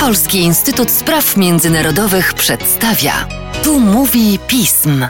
Polski 0.00 0.38
Instytut 0.38 0.90
Spraw 0.90 1.36
Międzynarodowych 1.36 2.34
przedstawia. 2.34 3.28
Tu 3.64 3.80
mówi 3.80 4.38
pism. 4.46 5.06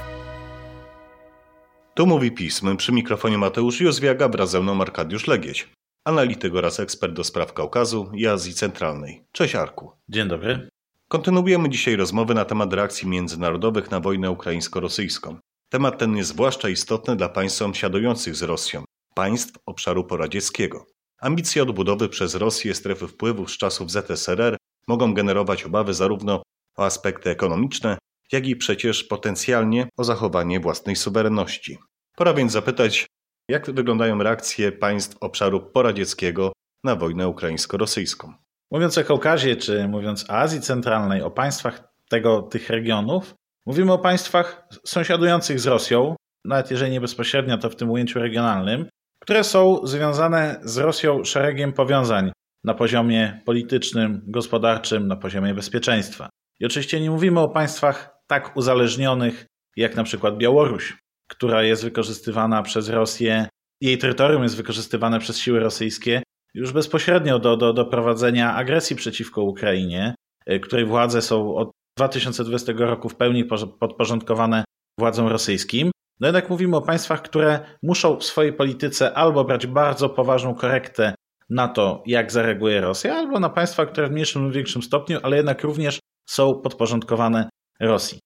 Tu 1.94 2.06
mówi 2.06 2.32
pism. 2.32 2.76
Przy 2.76 2.92
mikrofonie 2.92 3.38
Mateusz 3.38 3.80
Józwiaga, 3.80 4.28
wraz 4.28 4.50
ze 4.50 4.60
mną 4.60 4.80
Arkadiusz 4.80 5.26
Legieś. 5.26 5.68
Analityk 6.04 6.54
oraz 6.54 6.80
ekspert 6.80 7.12
do 7.12 7.24
spraw 7.24 7.52
Kaukazu 7.52 8.10
i 8.14 8.26
Azji 8.26 8.54
Centralnej. 8.54 9.24
Cześć 9.32 9.54
Arku. 9.54 9.92
Dzień 10.08 10.28
dobry. 10.28 10.68
Kontynuujemy 11.08 11.68
dzisiaj 11.68 11.96
rozmowy 11.96 12.34
na 12.34 12.44
temat 12.44 12.72
reakcji 12.72 13.08
międzynarodowych 13.08 13.90
na 13.90 14.00
wojnę 14.00 14.30
ukraińsko-rosyjską. 14.30 15.36
Temat 15.68 15.98
ten 15.98 16.16
jest 16.16 16.30
zwłaszcza 16.30 16.68
istotny 16.68 17.16
dla 17.16 17.28
państw 17.28 17.58
sąsiadujących 17.58 18.36
z 18.36 18.42
Rosją, 18.42 18.84
państw 19.14 19.58
obszaru 19.66 20.04
poradzieckiego. 20.04 20.86
Ambicje 21.22 21.62
odbudowy 21.62 22.08
przez 22.08 22.34
Rosję 22.34 22.74
strefy 22.74 23.08
wpływów 23.08 23.50
z 23.50 23.58
czasów 23.58 23.90
ZSRR 23.90 24.56
mogą 24.88 25.14
generować 25.14 25.64
obawy 25.64 25.94
zarówno 25.94 26.42
o 26.76 26.84
aspekty 26.84 27.30
ekonomiczne, 27.30 27.98
jak 28.32 28.46
i 28.46 28.56
przecież 28.56 29.04
potencjalnie 29.04 29.88
o 29.96 30.04
zachowanie 30.04 30.60
własnej 30.60 30.96
suwerenności. 30.96 31.78
Pora 32.16 32.34
więc 32.34 32.52
zapytać, 32.52 33.06
jak 33.48 33.70
wyglądają 33.70 34.22
reakcje 34.22 34.72
państw 34.72 35.16
obszaru 35.20 35.60
poradzieckiego 35.60 36.52
na 36.84 36.96
wojnę 36.96 37.28
ukraińsko-rosyjską. 37.28 38.34
Mówiąc 38.70 38.98
o 38.98 39.04
Kaukazie, 39.04 39.56
czy 39.56 39.88
mówiąc 39.88 40.30
o 40.30 40.32
Azji 40.32 40.60
Centralnej, 40.60 41.22
o 41.22 41.30
państwach 41.30 41.88
tego, 42.08 42.42
tych 42.42 42.70
regionów, 42.70 43.34
mówimy 43.66 43.92
o 43.92 43.98
państwach 43.98 44.68
sąsiadujących 44.86 45.60
z 45.60 45.66
Rosją, 45.66 46.16
nawet 46.44 46.70
jeżeli 46.70 46.92
nie 46.92 47.00
bezpośrednio, 47.00 47.58
to 47.58 47.70
w 47.70 47.76
tym 47.76 47.90
ujęciu 47.90 48.18
regionalnym, 48.18 48.88
które 49.22 49.44
są 49.44 49.86
związane 49.86 50.60
z 50.62 50.78
Rosją 50.78 51.24
szeregiem 51.24 51.72
powiązań 51.72 52.32
na 52.64 52.74
poziomie 52.74 53.40
politycznym, 53.44 54.22
gospodarczym, 54.26 55.08
na 55.08 55.16
poziomie 55.16 55.54
bezpieczeństwa. 55.54 56.28
I 56.60 56.66
oczywiście 56.66 57.00
nie 57.00 57.10
mówimy 57.10 57.40
o 57.40 57.48
państwach 57.48 58.16
tak 58.26 58.56
uzależnionych 58.56 59.46
jak 59.76 59.96
na 59.96 60.04
przykład 60.04 60.36
Białoruś, 60.36 60.96
która 61.30 61.62
jest 61.62 61.84
wykorzystywana 61.84 62.62
przez 62.62 62.88
Rosję, 62.88 63.48
jej 63.80 63.98
terytorium 63.98 64.42
jest 64.42 64.56
wykorzystywane 64.56 65.18
przez 65.18 65.38
siły 65.38 65.60
rosyjskie 65.60 66.22
już 66.54 66.72
bezpośrednio 66.72 67.38
do, 67.38 67.56
do, 67.56 67.72
do 67.72 67.84
prowadzenia 67.84 68.54
agresji 68.54 68.96
przeciwko 68.96 69.42
Ukrainie, 69.42 70.14
y, 70.50 70.60
której 70.60 70.86
władze 70.86 71.22
są 71.22 71.54
od 71.54 71.70
2020 71.98 72.72
roku 72.76 73.08
w 73.08 73.16
pełni 73.16 73.44
podporządkowane 73.80 74.64
władzom 74.98 75.26
rosyjskim. 75.26 75.90
No 76.20 76.28
jednak 76.28 76.50
mówimy 76.50 76.76
o 76.76 76.82
państwach, 76.82 77.22
które 77.22 77.60
muszą 77.82 78.16
w 78.16 78.24
swojej 78.24 78.52
polityce 78.52 79.14
albo 79.14 79.44
brać 79.44 79.66
bardzo 79.66 80.08
poważną 80.08 80.54
korektę 80.54 81.14
na 81.50 81.68
to, 81.68 82.02
jak 82.06 82.32
zareaguje 82.32 82.80
Rosja, 82.80 83.14
albo 83.14 83.40
na 83.40 83.48
państwa, 83.48 83.86
które 83.86 84.08
w 84.08 84.12
mniejszym 84.12 84.44
lub 84.44 84.52
większym 84.52 84.82
stopniu, 84.82 85.18
ale 85.22 85.36
jednak 85.36 85.62
również 85.62 85.98
są 86.28 86.60
podporządkowane 86.64 87.48
Rosji. 87.80 88.18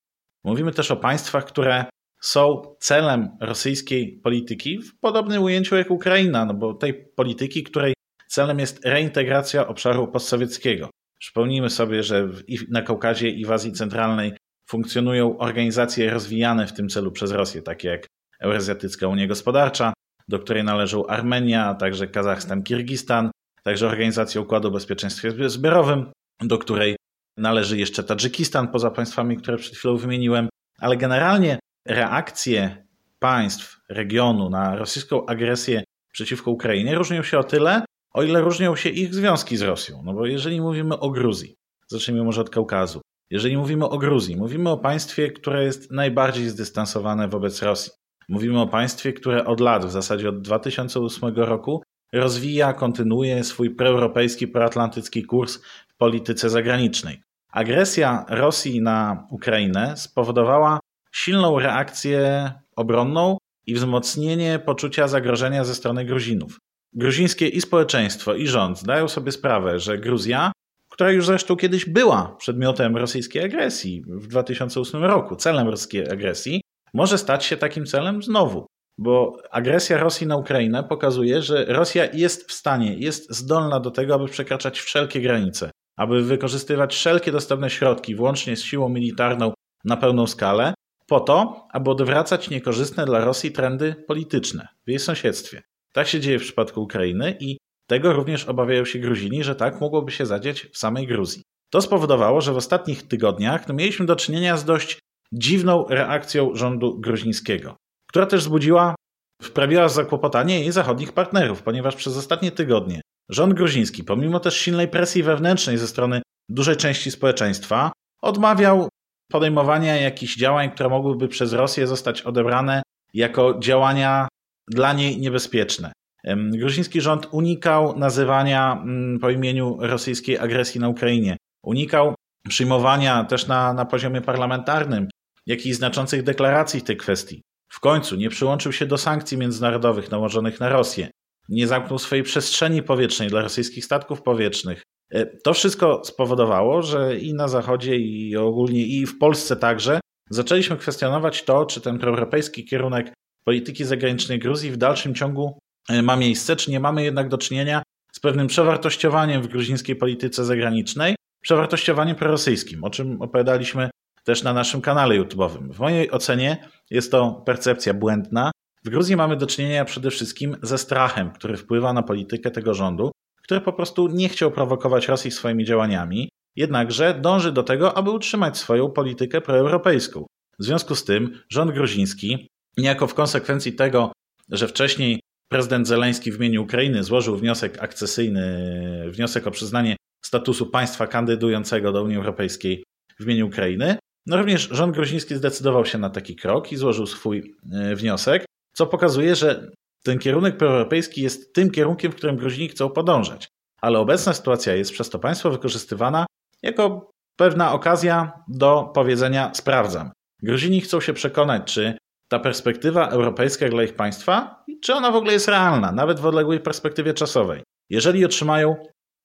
Mówimy 0.44 0.72
też 0.72 0.90
o 0.90 0.96
państwach, 0.96 1.44
które 1.44 1.84
są 2.20 2.62
celem 2.80 3.28
rosyjskiej 3.40 4.20
polityki 4.24 4.78
w 4.78 4.98
podobnym 5.00 5.42
ujęciu 5.42 5.76
jak 5.76 5.90
Ukraina, 5.90 6.44
no 6.44 6.54
bo 6.54 6.74
tej 6.74 7.08
polityki, 7.16 7.62
której 7.62 7.94
celem 8.28 8.58
jest 8.58 8.84
reintegracja 8.84 9.68
obszaru 9.68 10.08
postsowieckiego. 10.08 10.90
Przypomnijmy 11.18 11.70
sobie, 11.70 12.02
że 12.02 12.28
na 12.70 12.82
Kaukazie 12.82 13.28
i 13.28 13.44
w 13.44 13.52
Azji 13.52 13.72
Centralnej 13.72 14.32
funkcjonują 14.66 15.38
organizacje 15.38 16.10
rozwijane 16.10 16.66
w 16.66 16.72
tym 16.72 16.88
celu 16.88 17.12
przez 17.12 17.30
Rosję, 17.30 17.62
takie 17.62 17.88
jak 17.88 18.06
Eurazjatycka 18.40 19.08
Unia 19.08 19.26
Gospodarcza, 19.26 19.92
do 20.28 20.38
której 20.38 20.64
należą 20.64 21.06
Armenia, 21.06 21.66
a 21.66 21.74
także 21.74 22.06
Kazachstan, 22.06 22.62
Kirgistan, 22.62 23.30
także 23.62 23.86
Organizacja 23.86 24.40
Układu 24.40 24.68
o 24.68 24.70
Bezpieczeństwie 24.70 25.50
Zbiorowym, 25.50 26.12
do 26.42 26.58
której 26.58 26.96
należy 27.36 27.78
jeszcze 27.78 28.04
Tadżykistan, 28.04 28.68
poza 28.68 28.90
państwami, 28.90 29.36
które 29.36 29.56
przed 29.56 29.76
chwilą 29.76 29.96
wymieniłem, 29.96 30.48
ale 30.78 30.96
generalnie 30.96 31.58
reakcje 31.86 32.86
państw 33.18 33.76
regionu 33.88 34.50
na 34.50 34.76
rosyjską 34.76 35.26
agresję 35.26 35.84
przeciwko 36.12 36.50
Ukrainie 36.50 36.94
różnią 36.94 37.22
się 37.22 37.38
o 37.38 37.44
tyle, 37.44 37.84
o 38.14 38.22
ile 38.22 38.40
różnią 38.40 38.76
się 38.76 38.88
ich 38.88 39.14
związki 39.14 39.56
z 39.56 39.62
Rosją. 39.62 40.02
No 40.04 40.14
bo 40.14 40.26
jeżeli 40.26 40.60
mówimy 40.60 40.98
o 40.98 41.10
Gruzji, 41.10 41.54
zacznijmy 41.88 42.24
może 42.24 42.40
od 42.40 42.50
Kaukazu, 42.50 43.00
jeżeli 43.30 43.56
mówimy 43.56 43.88
o 43.88 43.98
Gruzji, 43.98 44.36
mówimy 44.36 44.70
o 44.70 44.78
państwie, 44.78 45.32
które 45.32 45.64
jest 45.64 45.90
najbardziej 45.90 46.48
zdystansowane 46.48 47.28
wobec 47.28 47.62
Rosji. 47.62 47.92
Mówimy 48.28 48.60
o 48.60 48.68
państwie, 48.68 49.12
które 49.12 49.44
od 49.44 49.60
lat, 49.60 49.86
w 49.86 49.90
zasadzie 49.90 50.28
od 50.28 50.40
2008 50.40 51.34
roku, 51.36 51.82
rozwija, 52.12 52.72
kontynuuje 52.72 53.44
swój 53.44 53.74
proeuropejski, 53.74 54.48
proatlantycki 54.48 55.24
kurs 55.24 55.58
w 55.88 55.96
polityce 55.98 56.50
zagranicznej. 56.50 57.22
Agresja 57.52 58.24
Rosji 58.28 58.82
na 58.82 59.26
Ukrainę 59.30 59.96
spowodowała 59.96 60.80
silną 61.12 61.58
reakcję 61.58 62.52
obronną 62.76 63.38
i 63.66 63.74
wzmocnienie 63.74 64.58
poczucia 64.58 65.08
zagrożenia 65.08 65.64
ze 65.64 65.74
strony 65.74 66.04
Gruzinów. 66.04 66.58
Gruzińskie 66.92 67.48
i 67.48 67.60
społeczeństwo, 67.60 68.34
i 68.34 68.46
rząd 68.46 68.78
zdają 68.78 69.08
sobie 69.08 69.32
sprawę, 69.32 69.78
że 69.78 69.98
Gruzja, 69.98 70.52
która 70.96 71.12
już 71.12 71.26
zresztą 71.26 71.56
kiedyś 71.56 71.84
była 71.84 72.36
przedmiotem 72.38 72.96
rosyjskiej 72.96 73.44
agresji 73.44 74.04
w 74.06 74.26
2008 74.26 75.04
roku, 75.04 75.36
celem 75.36 75.68
rosyjskiej 75.68 76.10
agresji, 76.10 76.60
może 76.94 77.18
stać 77.18 77.44
się 77.44 77.56
takim 77.56 77.86
celem 77.86 78.22
znowu. 78.22 78.66
Bo 78.98 79.36
agresja 79.50 79.98
Rosji 79.98 80.26
na 80.26 80.36
Ukrainę 80.36 80.84
pokazuje, 80.84 81.42
że 81.42 81.64
Rosja 81.64 82.08
jest 82.12 82.50
w 82.50 82.52
stanie, 82.52 82.94
jest 82.94 83.32
zdolna 83.32 83.80
do 83.80 83.90
tego, 83.90 84.14
aby 84.14 84.26
przekraczać 84.28 84.80
wszelkie 84.80 85.20
granice, 85.20 85.70
aby 85.96 86.22
wykorzystywać 86.22 86.94
wszelkie 86.94 87.32
dostępne 87.32 87.70
środki, 87.70 88.14
włącznie 88.14 88.56
z 88.56 88.62
siłą 88.62 88.88
militarną 88.88 89.52
na 89.84 89.96
pełną 89.96 90.26
skalę, 90.26 90.74
po 91.06 91.20
to, 91.20 91.66
aby 91.72 91.90
odwracać 91.90 92.50
niekorzystne 92.50 93.04
dla 93.04 93.24
Rosji 93.24 93.52
trendy 93.52 93.94
polityczne 94.06 94.68
w 94.86 94.90
jej 94.90 94.98
sąsiedztwie. 94.98 95.62
Tak 95.92 96.08
się 96.08 96.20
dzieje 96.20 96.38
w 96.38 96.42
przypadku 96.42 96.82
Ukrainy 96.82 97.36
i 97.40 97.56
tego 97.86 98.12
również 98.12 98.44
obawiają 98.44 98.84
się 98.84 98.98
Gruzini, 98.98 99.44
że 99.44 99.54
tak 99.54 99.80
mogłoby 99.80 100.12
się 100.12 100.26
zadziać 100.26 100.66
w 100.72 100.78
samej 100.78 101.06
Gruzji. 101.06 101.42
To 101.70 101.80
spowodowało, 101.80 102.40
że 102.40 102.52
w 102.52 102.56
ostatnich 102.56 103.02
tygodniach 103.02 103.68
no, 103.68 103.74
mieliśmy 103.74 104.06
do 104.06 104.16
czynienia 104.16 104.56
z 104.56 104.64
dość 104.64 104.98
dziwną 105.32 105.86
reakcją 105.88 106.54
rządu 106.54 107.00
gruzińskiego, 107.00 107.76
która 108.08 108.26
też 108.26 108.40
wzbudziła, 108.40 108.94
wprawiła 109.42 109.88
zakłopotanie 109.88 110.60
jej 110.60 110.72
zachodnich 110.72 111.12
partnerów, 111.12 111.62
ponieważ 111.62 111.96
przez 111.96 112.16
ostatnie 112.16 112.50
tygodnie 112.52 113.00
rząd 113.28 113.54
gruziński, 113.54 114.04
pomimo 114.04 114.40
też 114.40 114.56
silnej 114.56 114.88
presji 114.88 115.22
wewnętrznej 115.22 115.78
ze 115.78 115.88
strony 115.88 116.22
dużej 116.48 116.76
części 116.76 117.10
społeczeństwa, 117.10 117.92
odmawiał 118.22 118.88
podejmowania 119.32 119.96
jakichś 119.96 120.36
działań, 120.36 120.70
które 120.70 120.88
mogłyby 120.88 121.28
przez 121.28 121.52
Rosję 121.52 121.86
zostać 121.86 122.22
odebrane 122.22 122.82
jako 123.14 123.58
działania 123.58 124.28
dla 124.68 124.92
niej 124.92 125.20
niebezpieczne. 125.20 125.92
Gruziński 126.34 127.00
rząd 127.00 127.28
unikał 127.32 127.98
nazywania 127.98 128.72
mm, 128.72 129.18
po 129.18 129.30
imieniu 129.30 129.76
rosyjskiej 129.80 130.38
agresji 130.38 130.80
na 130.80 130.88
Ukrainie, 130.88 131.36
unikał 131.64 132.14
przyjmowania 132.48 133.24
też 133.24 133.46
na, 133.46 133.72
na 133.72 133.84
poziomie 133.84 134.20
parlamentarnym 134.20 135.08
jakichś 135.46 135.76
znaczących 135.76 136.22
deklaracji 136.22 136.80
w 136.80 136.84
tej 136.84 136.96
kwestii. 136.96 137.42
W 137.72 137.80
końcu 137.80 138.16
nie 138.16 138.28
przyłączył 138.28 138.72
się 138.72 138.86
do 138.86 138.98
sankcji 138.98 139.38
międzynarodowych 139.38 140.10
nałożonych 140.10 140.60
na 140.60 140.68
Rosję, 140.68 141.10
nie 141.48 141.66
zamknął 141.66 141.98
swojej 141.98 142.24
przestrzeni 142.24 142.82
powietrznej 142.82 143.28
dla 143.28 143.40
rosyjskich 143.40 143.84
statków 143.84 144.22
powietrznych. 144.22 144.82
E, 145.10 145.26
to 145.26 145.54
wszystko 145.54 146.04
spowodowało, 146.04 146.82
że 146.82 147.18
i 147.18 147.34
na 147.34 147.48
Zachodzie, 147.48 147.96
i 147.96 148.36
ogólnie, 148.36 148.86
i 148.86 149.06
w 149.06 149.18
Polsce 149.18 149.56
także 149.56 150.00
zaczęliśmy 150.30 150.76
kwestionować 150.76 151.42
to, 151.42 151.66
czy 151.66 151.80
ten 151.80 151.98
proeuropejski 151.98 152.64
kierunek 152.64 153.12
polityki 153.44 153.84
zagranicznej 153.84 154.38
Gruzji 154.38 154.70
w 154.70 154.76
dalszym 154.76 155.14
ciągu 155.14 155.58
ma 156.02 156.16
miejsce, 156.16 156.56
czy 156.56 156.70
nie 156.70 156.80
mamy 156.80 157.04
jednak 157.04 157.28
do 157.28 157.38
czynienia 157.38 157.82
z 158.12 158.20
pewnym 158.20 158.46
przewartościowaniem 158.46 159.42
w 159.42 159.48
gruzińskiej 159.48 159.96
polityce 159.96 160.44
zagranicznej, 160.44 161.14
przewartościowaniem 161.42 162.16
prorosyjskim, 162.16 162.84
o 162.84 162.90
czym 162.90 163.22
opowiadaliśmy 163.22 163.90
też 164.24 164.42
na 164.42 164.52
naszym 164.52 164.80
kanale 164.80 165.14
YouTube'owym. 165.14 165.72
W 165.72 165.78
mojej 165.78 166.10
ocenie 166.10 166.68
jest 166.90 167.10
to 167.10 167.42
percepcja 167.46 167.94
błędna. 167.94 168.50
W 168.84 168.88
Gruzji 168.88 169.16
mamy 169.16 169.36
do 169.36 169.46
czynienia 169.46 169.84
przede 169.84 170.10
wszystkim 170.10 170.56
ze 170.62 170.78
strachem, 170.78 171.30
który 171.30 171.56
wpływa 171.56 171.92
na 171.92 172.02
politykę 172.02 172.50
tego 172.50 172.74
rządu, 172.74 173.12
który 173.42 173.60
po 173.60 173.72
prostu 173.72 174.08
nie 174.08 174.28
chciał 174.28 174.50
prowokować 174.50 175.08
Rosji 175.08 175.30
swoimi 175.30 175.64
działaniami, 175.64 176.28
jednakże 176.56 177.14
dąży 177.14 177.52
do 177.52 177.62
tego, 177.62 177.96
aby 177.96 178.10
utrzymać 178.10 178.58
swoją 178.58 178.90
politykę 178.90 179.40
proeuropejską. 179.40 180.26
W 180.58 180.64
związku 180.64 180.94
z 180.94 181.04
tym 181.04 181.40
rząd 181.48 181.72
gruziński, 181.72 182.48
niejako 182.76 183.06
w 183.06 183.14
konsekwencji 183.14 183.72
tego, 183.72 184.12
że 184.48 184.68
wcześniej 184.68 185.20
prezydent 185.48 185.86
Zeleński 185.86 186.32
w 186.32 186.36
imieniu 186.36 186.62
Ukrainy 186.62 187.04
złożył 187.04 187.36
wniosek 187.36 187.82
akcesyjny, 187.82 189.04
wniosek 189.10 189.46
o 189.46 189.50
przyznanie 189.50 189.96
statusu 190.24 190.66
państwa 190.66 191.06
kandydującego 191.06 191.92
do 191.92 192.02
Unii 192.02 192.16
Europejskiej 192.16 192.84
w 193.20 193.24
imieniu 193.24 193.46
Ukrainy, 193.46 193.98
no 194.26 194.36
również 194.36 194.68
rząd 194.72 194.94
gruziński 194.94 195.34
zdecydował 195.34 195.86
się 195.86 195.98
na 195.98 196.10
taki 196.10 196.36
krok 196.36 196.72
i 196.72 196.76
złożył 196.76 197.06
swój 197.06 197.54
e, 197.72 197.96
wniosek, 197.96 198.44
co 198.72 198.86
pokazuje, 198.86 199.36
że 199.36 199.70
ten 200.04 200.18
kierunek 200.18 200.56
proeuropejski 200.56 201.22
jest 201.22 201.54
tym 201.54 201.70
kierunkiem, 201.70 202.12
w 202.12 202.14
którym 202.14 202.36
Gruzini 202.36 202.68
chcą 202.68 202.90
podążać. 202.90 203.48
Ale 203.80 203.98
obecna 203.98 204.32
sytuacja 204.32 204.74
jest 204.74 204.92
przez 204.92 205.10
to 205.10 205.18
państwo 205.18 205.50
wykorzystywana 205.50 206.26
jako 206.62 207.10
pewna 207.36 207.72
okazja 207.72 208.32
do 208.48 208.90
powiedzenia 208.94 209.54
sprawdzam. 209.54 210.10
Gruzini 210.42 210.80
chcą 210.80 211.00
się 211.00 211.12
przekonać, 211.12 211.74
czy 211.74 211.98
ta 212.28 212.38
perspektywa 212.38 213.08
europejska 213.08 213.68
dla 213.68 213.82
ich 213.82 213.94
państwa, 213.94 214.64
czy 214.82 214.94
ona 214.94 215.10
w 215.10 215.16
ogóle 215.16 215.32
jest 215.32 215.48
realna, 215.48 215.92
nawet 215.92 216.20
w 216.20 216.26
odległej 216.26 216.60
perspektywie 216.60 217.14
czasowej. 217.14 217.62
Jeżeli 217.90 218.24
otrzymają 218.24 218.76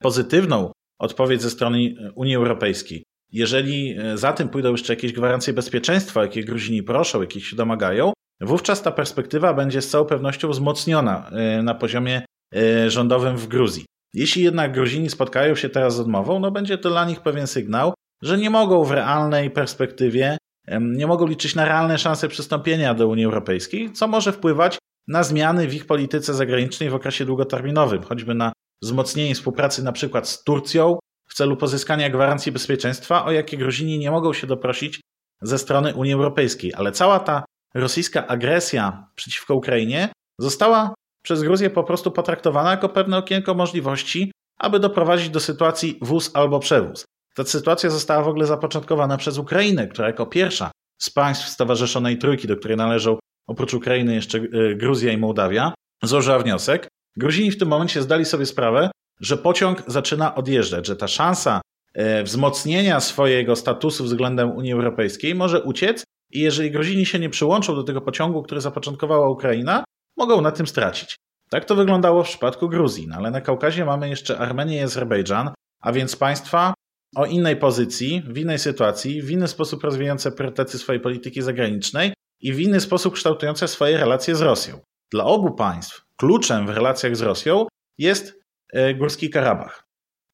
pozytywną 0.02 0.72
odpowiedź 1.00 1.42
ze 1.42 1.50
strony 1.50 1.78
Unii 2.14 2.36
Europejskiej, 2.36 3.04
jeżeli 3.32 3.98
e, 3.98 4.18
za 4.18 4.32
tym 4.32 4.48
pójdą 4.48 4.70
jeszcze 4.70 4.92
jakieś 4.92 5.12
gwarancje 5.12 5.52
bezpieczeństwa, 5.52 6.22
jakie 6.22 6.44
Gruzini 6.44 6.82
proszą, 6.82 7.20
jakich 7.20 7.46
się 7.46 7.56
domagają, 7.56 8.12
wówczas 8.40 8.82
ta 8.82 8.92
perspektywa 8.92 9.54
będzie 9.54 9.82
z 9.82 9.88
całą 9.88 10.04
pewnością 10.04 10.48
wzmocniona 10.48 11.30
e, 11.30 11.62
na 11.62 11.74
poziomie 11.74 12.22
e, 12.54 12.90
rządowym 12.90 13.36
w 13.36 13.48
Gruzji. 13.48 13.84
Jeśli 14.14 14.42
jednak 14.42 14.72
Gruzini 14.72 15.10
spotkają 15.10 15.54
się 15.54 15.68
teraz 15.68 15.96
z 15.96 16.00
odmową, 16.00 16.40
no 16.40 16.50
będzie 16.50 16.78
to 16.78 16.90
dla 16.90 17.04
nich 17.04 17.20
pewien 17.20 17.46
sygnał, 17.46 17.94
że 18.22 18.38
nie 18.38 18.50
mogą 18.50 18.84
w 18.84 18.90
realnej 18.90 19.50
perspektywie, 19.50 20.36
nie 20.80 21.06
mogą 21.06 21.26
liczyć 21.26 21.54
na 21.54 21.64
realne 21.64 21.98
szanse 21.98 22.28
przystąpienia 22.28 22.94
do 22.94 23.08
Unii 23.08 23.24
Europejskiej, 23.24 23.92
co 23.92 24.08
może 24.08 24.32
wpływać 24.32 24.78
na 25.08 25.22
zmiany 25.22 25.68
w 25.68 25.74
ich 25.74 25.86
polityce 25.86 26.34
zagranicznej 26.34 26.90
w 26.90 26.94
okresie 26.94 27.24
długoterminowym, 27.24 28.02
choćby 28.02 28.34
na 28.34 28.52
wzmocnienie 28.82 29.34
współpracy 29.34 29.82
na 29.82 29.92
przykład 29.92 30.28
z 30.28 30.44
Turcją 30.44 30.98
w 31.28 31.34
celu 31.34 31.56
pozyskania 31.56 32.10
gwarancji 32.10 32.52
bezpieczeństwa, 32.52 33.24
o 33.24 33.32
jakie 33.32 33.56
Gruzini 33.56 33.98
nie 33.98 34.10
mogą 34.10 34.32
się 34.32 34.46
doprosić 34.46 35.00
ze 35.42 35.58
strony 35.58 35.94
Unii 35.94 36.12
Europejskiej. 36.12 36.74
Ale 36.74 36.92
cała 36.92 37.20
ta 37.20 37.44
rosyjska 37.74 38.26
agresja 38.26 39.08
przeciwko 39.14 39.54
Ukrainie 39.54 40.08
została 40.38 40.94
przez 41.24 41.42
Gruzję 41.42 41.70
po 41.70 41.84
prostu 41.84 42.10
potraktowana 42.10 42.70
jako 42.70 42.88
pewne 42.88 43.18
okienko 43.18 43.54
możliwości, 43.54 44.32
aby 44.58 44.80
doprowadzić 44.80 45.30
do 45.30 45.40
sytuacji 45.40 45.98
wóz 46.02 46.30
albo 46.34 46.60
przewóz. 46.60 47.04
Ta 47.34 47.44
sytuacja 47.44 47.90
została 47.90 48.22
w 48.22 48.28
ogóle 48.28 48.46
zapoczątkowana 48.46 49.16
przez 49.16 49.38
Ukrainę, 49.38 49.88
która 49.88 50.06
jako 50.06 50.26
pierwsza 50.26 50.70
z 50.98 51.10
państw 51.10 51.48
Stowarzyszonej 51.48 52.18
Trójki, 52.18 52.48
do 52.48 52.56
której 52.56 52.76
należą 52.76 53.18
oprócz 53.48 53.74
Ukrainy 53.74 54.14
jeszcze 54.14 54.38
e, 54.38 54.74
Gruzja 54.74 55.12
i 55.12 55.16
Mołdawia, 55.16 55.74
złożyła 56.02 56.38
wniosek. 56.38 56.88
Gruzini 57.16 57.50
w 57.50 57.58
tym 57.58 57.68
momencie 57.68 58.02
zdali 58.02 58.24
sobie 58.24 58.46
sprawę, 58.46 58.90
że 59.20 59.36
pociąg 59.36 59.82
zaczyna 59.86 60.34
odjeżdżać, 60.34 60.86
że 60.86 60.96
ta 60.96 61.08
szansa 61.08 61.60
e, 61.94 62.22
wzmocnienia 62.22 63.00
swojego 63.00 63.56
statusu 63.56 64.04
względem 64.04 64.50
Unii 64.50 64.72
Europejskiej 64.72 65.34
może 65.34 65.62
uciec 65.62 66.04
i 66.30 66.40
jeżeli 66.40 66.70
Gruzini 66.70 67.06
się 67.06 67.18
nie 67.18 67.30
przyłączą 67.30 67.74
do 67.74 67.82
tego 67.82 68.00
pociągu, 68.00 68.42
który 68.42 68.60
zapoczątkowała 68.60 69.30
Ukraina, 69.30 69.84
mogą 70.16 70.40
na 70.40 70.50
tym 70.50 70.66
stracić. 70.66 71.16
Tak 71.50 71.64
to 71.64 71.74
wyglądało 71.74 72.24
w 72.24 72.28
przypadku 72.28 72.68
Gruzji, 72.68 73.06
no 73.08 73.16
ale 73.16 73.30
na 73.30 73.40
Kaukazie 73.40 73.84
mamy 73.84 74.08
jeszcze 74.08 74.38
Armenię 74.38 74.76
i 74.76 74.80
Azerbejdżan, 74.80 75.50
a 75.80 75.92
więc 75.92 76.16
państwa 76.16 76.74
o 77.16 77.26
innej 77.26 77.56
pozycji, 77.56 78.22
w 78.26 78.38
innej 78.38 78.58
sytuacji, 78.58 79.22
w 79.22 79.30
inny 79.30 79.48
sposób 79.48 79.84
rozwijające 79.84 80.32
priorytety 80.32 80.78
swojej 80.78 81.00
polityki 81.00 81.42
zagranicznej 81.42 82.12
i 82.40 82.52
w 82.52 82.60
inny 82.60 82.80
sposób 82.80 83.14
kształtujące 83.14 83.68
swoje 83.68 83.98
relacje 83.98 84.36
z 84.36 84.40
Rosją. 84.40 84.80
Dla 85.10 85.24
obu 85.24 85.54
państw 85.54 86.04
kluczem 86.16 86.66
w 86.66 86.70
relacjach 86.70 87.16
z 87.16 87.22
Rosją 87.22 87.66
jest 87.98 88.40
e, 88.72 88.94
Górski 88.94 89.30
Karabach. 89.30 89.84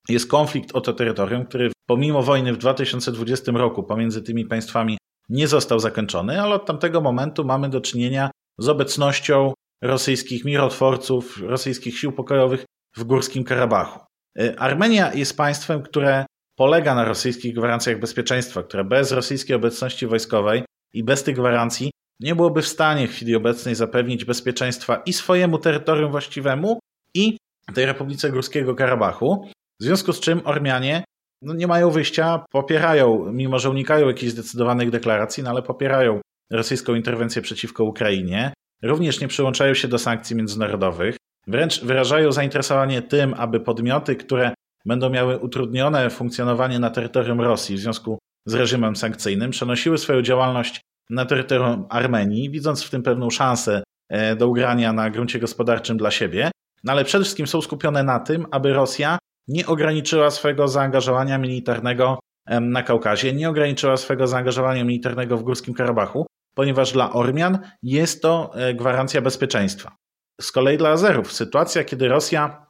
Jest 0.08 0.30
konflikt 0.30 0.74
o 0.74 0.80
to 0.80 0.92
terytorium, 0.92 1.46
który 1.46 1.72
pomimo 1.86 2.22
wojny 2.22 2.52
w 2.52 2.58
2020 2.58 3.52
roku 3.52 3.82
pomiędzy 3.82 4.22
tymi 4.22 4.44
państwami 4.44 4.98
nie 5.28 5.48
został 5.48 5.78
zakończony, 5.78 6.42
ale 6.42 6.54
od 6.54 6.66
tamtego 6.66 7.00
momentu 7.00 7.44
mamy 7.44 7.68
do 7.68 7.80
czynienia 7.80 8.30
z 8.58 8.68
obecnością 8.68 9.52
rosyjskich 9.82 10.44
mirotworców, 10.44 11.38
rosyjskich 11.42 11.98
sił 11.98 12.12
pokojowych 12.12 12.64
w 12.96 13.04
Górskim 13.04 13.44
Karabachu. 13.44 14.00
E, 14.38 14.60
Armenia 14.60 15.14
jest 15.14 15.36
państwem, 15.36 15.82
które 15.82 16.26
polega 16.58 16.94
na 16.94 17.04
rosyjskich 17.04 17.54
gwarancjach 17.54 18.00
bezpieczeństwa, 18.00 18.62
które 18.62 18.84
bez 18.84 19.12
rosyjskiej 19.12 19.56
obecności 19.56 20.06
wojskowej 20.06 20.62
i 20.94 21.04
bez 21.04 21.22
tych 21.22 21.36
gwarancji 21.36 21.90
nie 22.20 22.34
byłoby 22.34 22.62
w 22.62 22.68
stanie 22.68 23.08
w 23.08 23.10
chwili 23.10 23.36
obecnej 23.36 23.74
zapewnić 23.74 24.24
bezpieczeństwa 24.24 25.02
i 25.06 25.12
swojemu 25.12 25.58
terytorium 25.58 26.10
właściwemu, 26.10 26.78
i 27.14 27.36
tej 27.74 27.86
Republice 27.86 28.30
Górskiego 28.30 28.74
Karabachu. 28.74 29.48
W 29.80 29.84
związku 29.84 30.12
z 30.12 30.20
czym 30.20 30.40
Ormianie 30.44 31.04
no, 31.42 31.54
nie 31.54 31.66
mają 31.66 31.90
wyjścia, 31.90 32.44
popierają, 32.50 33.32
mimo 33.32 33.58
że 33.58 33.70
unikają 33.70 34.08
jakichś 34.08 34.32
zdecydowanych 34.32 34.90
deklaracji, 34.90 35.42
no 35.42 35.50
ale 35.50 35.62
popierają 35.62 36.20
rosyjską 36.50 36.94
interwencję 36.94 37.42
przeciwko 37.42 37.84
Ukrainie. 37.84 38.52
Również 38.82 39.20
nie 39.20 39.28
przyłączają 39.28 39.74
się 39.74 39.88
do 39.88 39.98
sankcji 39.98 40.36
międzynarodowych. 40.36 41.16
Wręcz 41.46 41.84
wyrażają 41.84 42.32
zainteresowanie 42.32 43.02
tym, 43.02 43.34
aby 43.34 43.60
podmioty, 43.60 44.16
które 44.16 44.54
będą 44.86 45.10
miały 45.10 45.38
utrudnione 45.38 46.10
funkcjonowanie 46.10 46.78
na 46.78 46.90
terytorium 46.90 47.40
Rosji 47.40 47.76
w 47.76 47.80
związku 47.80 48.18
z 48.46 48.54
reżimem 48.54 48.96
sankcyjnym, 48.96 49.50
przenosiły 49.50 49.98
swoją 49.98 50.22
działalność 50.22 50.80
na 51.10 51.24
terytorium 51.24 51.86
Armenii, 51.90 52.50
widząc 52.50 52.84
w 52.84 52.90
tym 52.90 53.02
pewną 53.02 53.30
szansę 53.30 53.82
e, 54.08 54.36
do 54.36 54.48
ugrania 54.48 54.92
na 54.92 55.10
gruncie 55.10 55.38
gospodarczym 55.38 55.96
dla 55.96 56.10
siebie, 56.10 56.50
no 56.84 56.92
ale 56.92 57.04
przede 57.04 57.24
wszystkim 57.24 57.46
są 57.46 57.60
skupione 57.60 58.02
na 58.02 58.20
tym, 58.20 58.46
aby 58.50 58.72
Rosja 58.72 59.18
nie 59.48 59.66
ograniczyła 59.66 60.30
swojego 60.30 60.68
zaangażowania 60.68 61.38
militarnego 61.38 62.18
na 62.60 62.82
Kaukazie, 62.82 63.32
nie 63.32 63.48
ograniczyła 63.48 63.96
swojego 63.96 64.26
zaangażowania 64.26 64.84
militarnego 64.84 65.36
w 65.36 65.42
Górskim 65.42 65.74
Karabachu, 65.74 66.26
ponieważ 66.54 66.92
dla 66.92 67.12
Ormian 67.12 67.58
jest 67.82 68.22
to 68.22 68.50
e, 68.54 68.74
gwarancja 68.74 69.22
bezpieczeństwa. 69.22 69.96
Z 70.40 70.52
kolei 70.52 70.78
dla 70.78 70.90
Azerów 70.90 71.32
sytuacja, 71.32 71.84
kiedy 71.84 72.08
Rosja 72.08 72.66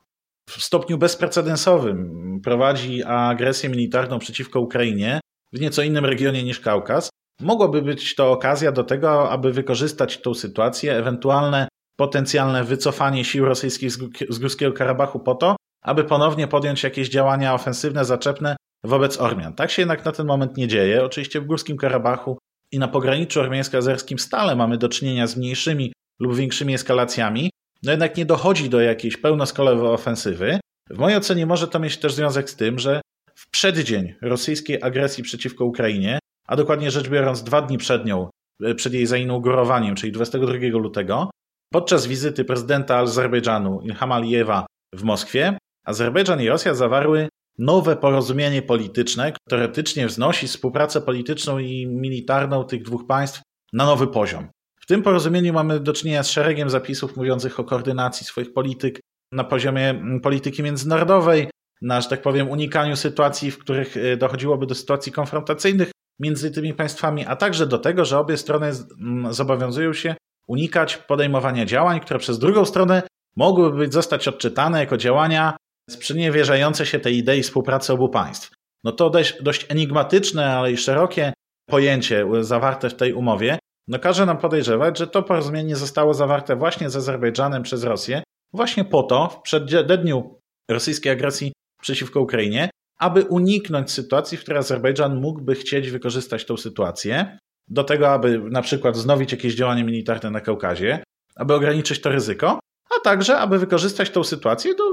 w 0.48 0.62
stopniu 0.62 0.98
bezprecedensowym 0.98 2.40
prowadzi 2.44 3.02
agresję 3.04 3.70
militarną 3.70 4.18
przeciwko 4.18 4.60
Ukrainie 4.60 5.20
w 5.52 5.60
nieco 5.60 5.82
innym 5.82 6.04
regionie 6.04 6.42
niż 6.42 6.60
Kaukaz, 6.60 7.10
mogłoby 7.40 7.82
być 7.82 8.14
to 8.14 8.32
okazja 8.32 8.72
do 8.72 8.84
tego, 8.84 9.30
aby 9.30 9.52
wykorzystać 9.52 10.20
tą 10.20 10.34
sytuację, 10.34 10.96
ewentualne 10.96 11.68
potencjalne 11.96 12.64
wycofanie 12.64 13.24
sił 13.24 13.44
rosyjskich 13.44 13.92
z 14.28 14.38
Górskiego 14.38 14.72
Karabachu 14.72 15.20
po 15.20 15.34
to, 15.34 15.56
aby 15.82 16.04
ponownie 16.04 16.48
podjąć 16.48 16.82
jakieś 16.82 17.08
działania 17.08 17.54
ofensywne, 17.54 18.04
zaczepne 18.04 18.56
wobec 18.84 19.20
Ormian. 19.20 19.54
Tak 19.54 19.70
się 19.70 19.82
jednak 19.82 20.04
na 20.04 20.12
ten 20.12 20.26
moment 20.26 20.56
nie 20.56 20.68
dzieje. 20.68 21.04
Oczywiście 21.04 21.40
w 21.40 21.46
Górskim 21.46 21.76
Karabachu 21.76 22.38
i 22.72 22.78
na 22.78 22.88
pograniczu 22.88 23.40
ormiańsko-azerskim 23.40 24.18
stale 24.18 24.56
mamy 24.56 24.78
do 24.78 24.88
czynienia 24.88 25.26
z 25.26 25.36
mniejszymi 25.36 25.92
lub 26.20 26.36
większymi 26.36 26.74
eskalacjami, 26.74 27.50
no 27.82 27.90
jednak 27.90 28.16
nie 28.16 28.26
dochodzi 28.26 28.68
do 28.68 28.80
jakiejś 28.80 29.16
pełnoskalowej 29.16 29.88
ofensywy. 29.88 30.60
W 30.90 30.98
mojej 30.98 31.18
ocenie 31.18 31.46
może 31.46 31.68
to 31.68 31.78
mieć 31.78 31.96
też 31.96 32.14
związek 32.14 32.50
z 32.50 32.56
tym, 32.56 32.78
że 32.78 33.00
w 33.34 33.50
przeddzień 33.50 34.14
rosyjskiej 34.22 34.82
agresji 34.82 35.24
przeciwko 35.24 35.64
Ukrainie, 35.64 36.18
a 36.48 36.56
dokładnie 36.56 36.90
rzecz 36.90 37.08
biorąc 37.08 37.42
dwa 37.42 37.62
dni 37.62 37.78
przed 37.78 38.04
nią, 38.04 38.30
e, 38.62 38.74
przed 38.74 38.94
jej 38.94 39.06
zainaugurowaniem, 39.06 39.94
czyli 39.94 40.12
22 40.12 40.78
lutego, 40.78 41.30
podczas 41.72 42.06
wizyty 42.06 42.44
prezydenta 42.44 42.96
Azerbejdżanu 42.96 43.80
Ilham 43.82 44.12
Alijewa 44.12 44.66
w 44.94 45.02
Moskwie, 45.02 45.58
Azerbejdżan 45.84 46.42
i 46.42 46.48
Rosja 46.48 46.74
zawarły 46.74 47.28
nowe 47.58 47.96
porozumienie 47.96 48.62
polityczne, 48.62 49.32
które 49.32 49.58
teoretycznie 49.58 50.06
wznosi 50.06 50.46
współpracę 50.46 51.00
polityczną 51.00 51.58
i 51.58 51.86
militarną 51.86 52.64
tych 52.64 52.82
dwóch 52.82 53.06
państw 53.06 53.42
na 53.72 53.86
nowy 53.86 54.06
poziom. 54.06 54.48
Tym 54.88 55.02
porozumieniu 55.02 55.52
mamy 55.52 55.80
do 55.80 55.92
czynienia 55.92 56.22
z 56.22 56.30
szeregiem 56.30 56.70
zapisów 56.70 57.16
mówiących 57.16 57.60
o 57.60 57.64
koordynacji 57.64 58.26
swoich 58.26 58.52
polityk 58.52 59.00
na 59.32 59.44
poziomie 59.44 59.90
mm, 59.90 60.20
polityki 60.20 60.62
międzynarodowej, 60.62 61.50
na, 61.82 62.00
że 62.00 62.08
tak 62.08 62.22
powiem, 62.22 62.50
unikaniu 62.50 62.96
sytuacji, 62.96 63.50
w 63.50 63.58
których 63.58 63.96
y, 63.96 64.16
dochodziłoby 64.16 64.66
do 64.66 64.74
sytuacji 64.74 65.12
konfrontacyjnych 65.12 65.90
między 66.20 66.50
tymi 66.50 66.74
państwami, 66.74 67.26
a 67.26 67.36
także 67.36 67.66
do 67.66 67.78
tego, 67.78 68.04
że 68.04 68.18
obie 68.18 68.36
strony 68.36 68.66
mm, 69.00 69.32
zobowiązują 69.32 69.92
się 69.92 70.14
unikać 70.46 70.96
podejmowania 70.96 71.66
działań, 71.66 72.00
które 72.00 72.18
przez 72.18 72.38
drugą 72.38 72.64
stronę 72.64 73.02
mogłyby 73.36 73.92
zostać 73.92 74.28
odczytane 74.28 74.80
jako 74.80 74.96
działania 74.96 75.56
sprzeniewierzające 75.90 76.86
się 76.86 76.98
tej 76.98 77.16
idei 77.16 77.42
współpracy 77.42 77.92
obu 77.92 78.08
państw. 78.08 78.50
No 78.84 78.92
to 78.92 79.10
dość, 79.10 79.42
dość 79.42 79.66
enigmatyczne, 79.68 80.56
ale 80.56 80.72
i 80.72 80.76
szerokie 80.76 81.32
pojęcie 81.66 82.26
zawarte 82.40 82.90
w 82.90 82.94
tej 82.94 83.12
umowie, 83.12 83.58
no 83.88 83.98
każe 83.98 84.26
nam 84.26 84.38
podejrzewać, 84.38 84.98
że 84.98 85.06
to 85.06 85.22
porozumienie 85.22 85.76
zostało 85.76 86.14
zawarte 86.14 86.56
właśnie 86.56 86.90
z 86.90 86.96
Azerbejdżanem 86.96 87.62
przez 87.62 87.84
Rosję, 87.84 88.22
właśnie 88.52 88.84
po 88.84 89.02
to, 89.02 89.28
w 89.28 89.42
przededniu 89.42 90.40
rosyjskiej 90.70 91.12
agresji 91.12 91.52
przeciwko 91.82 92.20
Ukrainie, 92.20 92.70
aby 92.98 93.24
uniknąć 93.24 93.90
sytuacji, 93.90 94.38
w 94.38 94.40
której 94.40 94.58
Azerbejdżan 94.58 95.20
mógłby 95.20 95.54
chcieć 95.54 95.90
wykorzystać 95.90 96.44
tę 96.44 96.56
sytuację 96.56 97.38
do 97.68 97.84
tego, 97.84 98.08
aby 98.08 98.38
na 98.38 98.62
przykład 98.62 98.94
wznowić 98.94 99.32
jakieś 99.32 99.54
działania 99.54 99.84
militarne 99.84 100.30
na 100.30 100.40
Kaukazie, 100.40 101.02
aby 101.36 101.54
ograniczyć 101.54 102.00
to 102.00 102.10
ryzyko, 102.10 102.60
a 102.96 103.00
także 103.04 103.38
aby 103.38 103.58
wykorzystać 103.58 104.10
tę 104.10 104.24
sytuację 104.24 104.74
do 104.74 104.84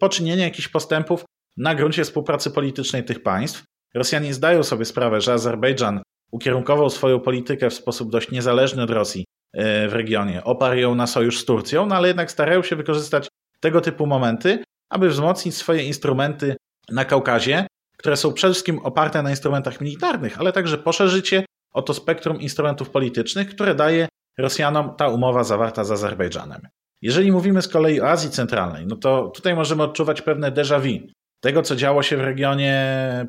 poczynienia 0.00 0.44
jakichś 0.44 0.68
postępów 0.68 1.24
na 1.56 1.74
gruncie 1.74 2.04
współpracy 2.04 2.50
politycznej 2.50 3.04
tych 3.04 3.22
państw. 3.22 3.64
Rosjanie 3.94 4.34
zdają 4.34 4.62
sobie 4.62 4.84
sprawę, 4.84 5.20
że 5.20 5.32
Azerbejdżan 5.32 6.02
ukierunkował 6.34 6.90
swoją 6.90 7.20
politykę 7.20 7.70
w 7.70 7.74
sposób 7.74 8.10
dość 8.10 8.30
niezależny 8.30 8.82
od 8.82 8.90
Rosji 8.90 9.24
e, 9.52 9.88
w 9.88 9.92
regionie, 9.92 10.44
oparł 10.44 10.76
ją 10.76 10.94
na 10.94 11.06
sojusz 11.06 11.38
z 11.38 11.44
Turcją, 11.44 11.86
no 11.86 11.94
ale 11.96 12.08
jednak 12.08 12.30
starają 12.30 12.62
się 12.62 12.76
wykorzystać 12.76 13.28
tego 13.60 13.80
typu 13.80 14.06
momenty, 14.06 14.64
aby 14.90 15.08
wzmocnić 15.08 15.56
swoje 15.56 15.82
instrumenty 15.82 16.56
na 16.90 17.04
Kaukazie, 17.04 17.66
które 17.96 18.16
są 18.16 18.32
przede 18.32 18.52
wszystkim 18.52 18.78
oparte 18.78 19.22
na 19.22 19.30
instrumentach 19.30 19.80
militarnych, 19.80 20.40
ale 20.40 20.52
także 20.52 20.78
poszerzycie 20.78 21.44
o 21.72 21.82
to 21.82 21.94
spektrum 21.94 22.40
instrumentów 22.40 22.90
politycznych, 22.90 23.48
które 23.48 23.74
daje 23.74 24.08
Rosjanom 24.38 24.96
ta 24.96 25.08
umowa 25.08 25.44
zawarta 25.44 25.84
z 25.84 25.90
Azerbejdżanem. 25.90 26.60
Jeżeli 27.02 27.32
mówimy 27.32 27.62
z 27.62 27.68
kolei 27.68 28.00
o 28.00 28.08
Azji 28.08 28.30
Centralnej, 28.30 28.86
no 28.86 28.96
to 28.96 29.28
tutaj 29.28 29.54
możemy 29.54 29.82
odczuwać 29.82 30.22
pewne 30.22 30.52
déjà 30.52 30.80
vu 30.80 31.06
tego, 31.40 31.62
co 31.62 31.76
działo 31.76 32.02
się 32.02 32.16
w 32.16 32.20
regionie 32.20 32.86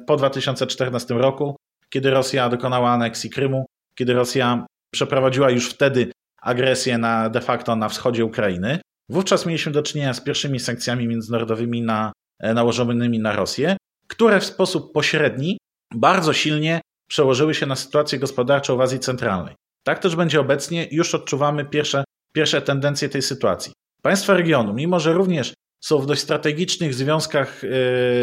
po 0.08 0.18
2014 0.18 1.14
roku, 1.14 1.56
kiedy 1.96 2.12
Rosja 2.12 2.50
dokonała 2.50 2.90
aneksji 2.90 3.30
Krymu, 3.30 3.66
kiedy 3.98 4.14
Rosja 4.14 4.66
przeprowadziła 4.94 5.50
już 5.50 5.70
wtedy 5.70 6.12
agresję 6.42 6.98
na, 6.98 7.30
de 7.30 7.42
facto 7.42 7.76
na 7.76 7.90
wschodzie 7.90 8.26
Ukrainy. 8.26 8.80
Wówczas 9.10 9.46
mieliśmy 9.46 9.72
do 9.72 9.84
czynienia 9.84 10.14
z 10.14 10.22
pierwszymi 10.22 10.60
sankcjami 10.60 11.08
międzynarodowymi 11.08 11.82
na, 11.82 12.12
e, 12.40 12.54
nałożonymi 12.54 13.20
na 13.20 13.36
Rosję, 13.36 13.78
które 14.08 14.40
w 14.40 14.46
sposób 14.46 14.94
pośredni 14.94 15.58
bardzo 15.94 16.34
silnie 16.34 16.82
przełożyły 17.10 17.54
się 17.54 17.66
na 17.66 17.76
sytuację 17.76 18.20
gospodarczą 18.20 18.78
w 18.78 18.82
Azji 18.82 19.00
Centralnej. 19.00 19.56
Tak 19.84 20.00
też 20.00 20.16
będzie 20.16 20.40
obecnie, 20.40 20.88
już 20.92 21.16
odczuwamy 21.16 21.66
pierwsze, 21.66 22.04
pierwsze 22.34 22.62
tendencje 22.62 23.10
tej 23.10 23.22
sytuacji. 23.22 23.74
Państwa 24.02 24.34
regionu, 24.34 24.74
mimo 24.74 25.00
że 25.00 25.14
również 25.14 25.54
są 25.84 26.00
w 26.00 26.06
dość 26.06 26.22
strategicznych 26.22 26.94
związkach 26.94 27.64
e, 27.64 27.68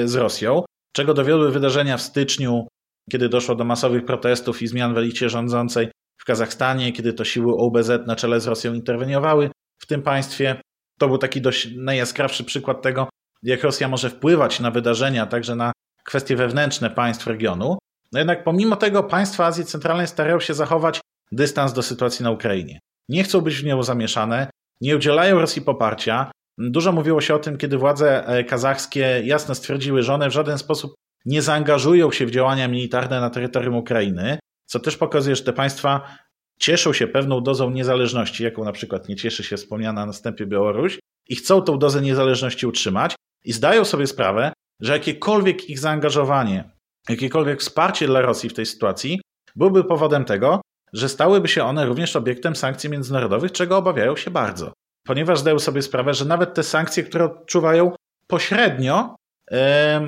z 0.09 0.15
Rosją, 0.15 0.63
czego 0.93 1.15
dowiodły 1.15 1.51
wydarzenia 1.51 1.97
w 1.97 2.03
styczniu, 2.03 2.67
kiedy 3.11 3.29
doszło 3.29 3.55
do 3.55 3.65
masowych 3.65 4.05
protestów 4.05 4.63
i 4.63 4.67
zmian 4.67 4.95
w 4.95 4.99
elicie 4.99 5.29
rządzącej 5.29 5.89
w 6.19 6.25
Kazachstanie, 6.25 6.93
kiedy 6.93 7.13
to 7.13 7.25
siły 7.25 7.53
OBZ 7.59 7.91
na 8.07 8.17
czele 8.17 8.41
z 8.41 8.47
Rosją 8.47 8.75
interweniowały 8.75 9.51
w 9.79 9.87
tym 9.87 10.03
państwie. 10.03 10.61
To 10.99 11.09
był 11.09 11.19
taki 11.19 11.41
dość 11.41 11.69
najjaskrawszy 11.77 12.45
przykład 12.45 12.83
tego, 12.83 13.09
jak 13.43 13.63
Rosja 13.63 13.89
może 13.89 14.11
wpływać 14.11 14.61
na 14.61 14.71
wydarzenia, 14.71 15.27
także 15.27 15.57
na 15.57 15.73
kwestie 16.05 16.37
wewnętrzne 16.37 16.91
państw 16.91 17.27
regionu. 17.27 17.79
No 18.13 18.19
jednak 18.19 18.45
pomimo 18.45 18.77
tego 18.77 19.03
państwa 19.03 19.47
Azji 19.47 19.65
Centralnej 19.65 20.07
starają 20.07 20.41
się 20.41 20.55
zachować 20.55 21.01
dystans 21.33 21.73
do 21.73 21.83
sytuacji 21.83 22.23
na 22.23 22.31
Ukrainie. 22.31 22.79
Nie 23.09 23.25
chcą 23.25 23.41
być 23.41 23.57
w 23.57 23.65
nią 23.65 23.83
zamieszane, 23.83 24.51
nie 24.81 24.97
udzielają 24.97 25.41
Rosji 25.41 25.63
poparcia. 25.63 26.31
Dużo 26.59 26.93
mówiło 26.93 27.21
się 27.21 27.35
o 27.35 27.39
tym, 27.39 27.57
kiedy 27.57 27.79
władze 27.79 28.27
e, 28.27 28.45
kazachskie 28.45 29.23
jasno 29.25 29.55
stwierdziły, 29.55 30.03
że 30.03 30.15
one 30.15 30.29
w 30.29 30.33
żaden 30.33 30.59
sposób 30.59 30.95
nie 31.25 31.43
zaangażują 31.43 32.13
się 32.13 32.27
w 32.27 32.31
działania 32.31 32.69
militarne 32.69 33.21
na 33.21 33.31
terytorium 33.31 33.77
Ukrainy, 33.77 34.39
co 34.67 34.81
też 34.81 34.97
pokazuje, 34.97 35.37
że 35.37 35.43
te 35.43 35.53
państwa 35.53 36.17
cieszą 36.59 36.93
się 36.93 37.07
pewną 37.07 37.41
dozą 37.41 37.71
niezależności, 37.71 38.45
jaką 38.45 38.65
na 38.65 38.73
przykład 38.73 39.09
nie 39.09 39.17
cieszy 39.17 39.45
się 39.45 39.57
wspomniana 39.57 40.07
na 40.07 40.13
wstępie 40.13 40.47
Białoruś, 40.47 40.99
i 41.29 41.37
chcą 41.37 41.63
tą 41.63 41.79
dozę 41.79 42.01
niezależności 42.01 42.67
utrzymać 42.67 43.15
i 43.45 43.53
zdają 43.53 43.85
sobie 43.85 44.07
sprawę, 44.07 44.53
że 44.81 44.93
jakiekolwiek 44.93 45.71
ich 45.71 45.79
zaangażowanie, 45.79 46.71
jakiekolwiek 47.09 47.61
wsparcie 47.61 48.07
dla 48.07 48.21
Rosji 48.21 48.49
w 48.49 48.55
tej 48.55 48.67
sytuacji 48.67 49.21
byłby 49.57 49.85
powodem 49.85 50.25
tego, 50.25 50.61
że 50.93 51.09
stałyby 51.09 51.49
się 51.49 51.65
one 51.65 51.87
również 51.87 52.17
obiektem 52.17 52.57
sankcji 52.57 52.91
międzynarodowych, 52.91 53.53
czego 53.53 53.77
obawiają 53.77 54.17
się 54.17 54.31
bardzo. 54.31 54.73
Ponieważ 55.07 55.39
zdają 55.39 55.59
sobie 55.59 55.83
sprawę, 55.83 56.15
że 56.15 56.25
nawet 56.25 56.55
te 56.55 56.63
sankcje, 56.63 57.03
które 57.03 57.25
odczuwają 57.25 57.93
pośrednio, 58.27 59.17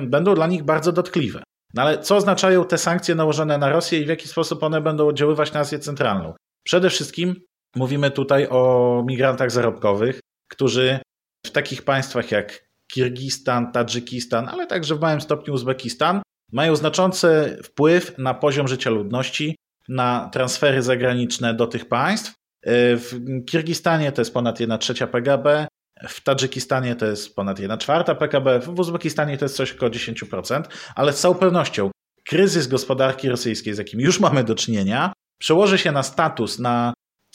będą 0.03 0.35
dla 0.35 0.47
nich 0.47 0.63
bardzo 0.63 0.91
dotkliwe. 0.91 1.43
No 1.73 1.81
ale 1.81 1.99
co 1.99 2.15
oznaczają 2.15 2.65
te 2.65 2.77
sankcje 2.77 3.15
nałożone 3.15 3.57
na 3.57 3.69
Rosję 3.69 3.99
i 3.99 4.05
w 4.05 4.07
jaki 4.07 4.27
sposób 4.27 4.63
one 4.63 4.81
będą 4.81 5.07
oddziaływać 5.07 5.53
na 5.53 5.59
Azję 5.59 5.79
Centralną? 5.79 6.33
Przede 6.65 6.89
wszystkim 6.89 7.35
mówimy 7.75 8.11
tutaj 8.11 8.47
o 8.49 9.03
migrantach 9.07 9.51
zarobkowych, 9.51 10.19
którzy 10.51 10.99
w 11.45 11.51
takich 11.51 11.81
państwach 11.81 12.31
jak 12.31 12.65
Kirgistan, 12.93 13.71
Tadżykistan, 13.71 14.49
ale 14.49 14.67
także 14.67 14.95
w 14.95 14.99
małym 14.99 15.21
stopniu 15.21 15.53
Uzbekistan, 15.53 16.21
mają 16.51 16.75
znaczący 16.75 17.57
wpływ 17.63 18.17
na 18.17 18.33
poziom 18.33 18.67
życia 18.67 18.89
ludności, 18.89 19.55
na 19.89 20.29
transfery 20.33 20.81
zagraniczne 20.81 21.53
do 21.53 21.67
tych 21.67 21.87
państw. 21.87 22.33
W 22.67 23.19
Kirgistanie 23.45 24.11
to 24.11 24.21
jest 24.21 24.33
ponad 24.33 24.59
1 24.59 24.79
trzecia 24.79 25.07
PKB, 25.07 25.67
w 26.03 26.21
Tadżykistanie 26.21 26.95
to 26.95 27.05
jest 27.05 27.35
ponad 27.35 27.59
1 27.59 27.77
czwarta 27.79 28.15
PKB, 28.15 28.59
w 28.59 28.79
Uzbekistanie 28.79 29.37
to 29.37 29.45
jest 29.45 29.55
coś 29.55 29.71
około 29.71 29.91
10%, 29.91 30.63
ale 30.95 31.13
z 31.13 31.19
całą 31.19 31.35
pewnością 31.35 31.91
kryzys 32.23 32.67
gospodarki 32.67 33.29
rosyjskiej, 33.29 33.73
z 33.73 33.77
jakim 33.77 33.99
już 33.99 34.19
mamy 34.19 34.43
do 34.43 34.55
czynienia, 34.55 35.13
przełoży 35.39 35.77
się 35.77 35.91
na 35.91 36.03
status, 36.03 36.59
na, 36.59 36.93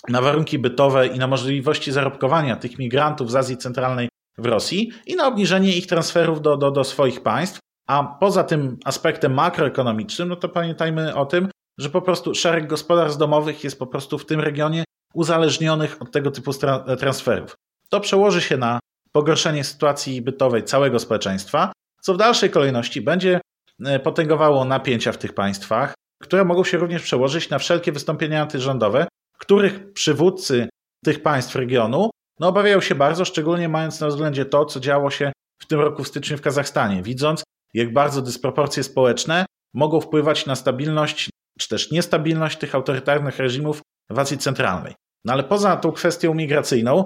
na 0.08 0.20
warunki 0.20 0.58
bytowe 0.58 1.06
i 1.06 1.18
na 1.18 1.26
możliwości 1.26 1.92
zarobkowania 1.92 2.56
tych 2.56 2.78
migrantów 2.78 3.30
z 3.30 3.36
Azji 3.36 3.56
Centralnej 3.56 4.08
w 4.38 4.46
Rosji 4.46 4.92
i 5.06 5.16
na 5.16 5.26
obniżenie 5.26 5.76
ich 5.76 5.86
transferów 5.86 6.42
do, 6.42 6.56
do, 6.56 6.70
do 6.70 6.84
swoich 6.84 7.22
państw. 7.22 7.58
A 7.88 8.04
poza 8.20 8.44
tym 8.44 8.76
aspektem 8.84 9.34
makroekonomicznym, 9.34 10.28
no 10.28 10.36
to 10.36 10.48
pamiętajmy 10.48 11.14
o 11.14 11.26
tym, 11.26 11.48
że 11.78 11.90
po 11.90 12.02
prostu 12.02 12.34
szereg 12.34 12.66
gospodarstw 12.66 13.18
domowych 13.18 13.64
jest 13.64 13.78
po 13.78 13.86
prostu 13.86 14.18
w 14.18 14.26
tym 14.26 14.40
regionie 14.40 14.84
uzależnionych 15.14 16.02
od 16.02 16.12
tego 16.12 16.30
typu 16.30 16.52
transferów. 16.98 17.54
To 17.92 18.00
przełoży 18.00 18.40
się 18.40 18.56
na 18.56 18.78
pogorszenie 19.12 19.64
sytuacji 19.64 20.22
bytowej 20.22 20.64
całego 20.64 20.98
społeczeństwa, 20.98 21.72
co 22.02 22.14
w 22.14 22.16
dalszej 22.16 22.50
kolejności 22.50 23.00
będzie 23.00 23.40
e, 23.84 23.98
potęgowało 23.98 24.64
napięcia 24.64 25.12
w 25.12 25.18
tych 25.18 25.34
państwach, 25.34 25.94
które 26.22 26.44
mogą 26.44 26.64
się 26.64 26.78
również 26.78 27.02
przełożyć 27.02 27.50
na 27.50 27.58
wszelkie 27.58 27.92
wystąpienia 27.92 28.42
antyrządowe, 28.42 29.06
których 29.38 29.92
przywódcy 29.92 30.68
tych 31.04 31.22
państw 31.22 31.56
regionu 31.56 32.10
no, 32.40 32.48
obawiają 32.48 32.80
się 32.80 32.94
bardzo, 32.94 33.24
szczególnie 33.24 33.68
mając 33.68 34.00
na 34.00 34.08
względzie 34.08 34.44
to, 34.44 34.64
co 34.64 34.80
działo 34.80 35.10
się 35.10 35.32
w 35.62 35.66
tym 35.66 35.80
roku 35.80 36.04
w 36.04 36.08
styczniu 36.08 36.38
w 36.38 36.40
Kazachstanie, 36.40 37.02
widząc, 37.02 37.42
jak 37.74 37.92
bardzo 37.92 38.22
dysproporcje 38.22 38.82
społeczne 38.82 39.46
mogą 39.74 40.00
wpływać 40.00 40.46
na 40.46 40.56
stabilność 40.56 41.30
czy 41.58 41.68
też 41.68 41.90
niestabilność 41.90 42.58
tych 42.58 42.74
autorytarnych 42.74 43.38
reżimów 43.38 43.82
w 44.10 44.18
Azji 44.18 44.38
Centralnej. 44.38 44.94
No 45.24 45.32
ale 45.32 45.44
poza 45.44 45.76
tą 45.76 45.92
kwestią 45.92 46.34
migracyjną 46.34 47.04